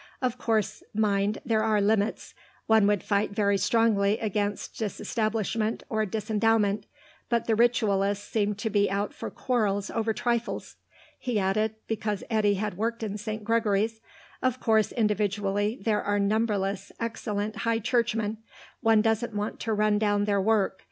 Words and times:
Of 0.19 0.39
course, 0.39 0.81
mind, 0.95 1.37
there 1.45 1.61
are 1.61 1.79
limits; 1.79 2.33
one 2.65 2.87
would 2.87 3.03
fight 3.03 3.33
very 3.35 3.59
strongly 3.59 4.17
against 4.17 4.79
disestablishment 4.79 5.83
or 5.89 6.07
disendowment; 6.07 6.87
but 7.29 7.45
the 7.45 7.53
ritualists 7.55 8.27
seem 8.27 8.55
to 8.55 8.71
be 8.71 8.89
out 8.89 9.13
for 9.13 9.29
quarrels 9.29 9.91
over 9.91 10.11
trifles." 10.11 10.75
He 11.19 11.37
added, 11.37 11.75
because 11.87 12.23
Eddy 12.31 12.55
had 12.55 12.77
worked 12.77 13.03
in 13.03 13.19
St. 13.19 13.43
Gregory's, 13.43 14.01
"Of 14.41 14.59
course, 14.59 14.91
individually, 14.91 15.77
there 15.79 16.01
are 16.01 16.17
numberless 16.17 16.91
excellent 16.99 17.57
High 17.57 17.77
Churchmen; 17.77 18.39
one 18.79 19.03
doesn't 19.03 19.35
want 19.35 19.59
to 19.59 19.71
run 19.75 19.99
down 19.99 20.25
their 20.25 20.41
work. 20.41 20.79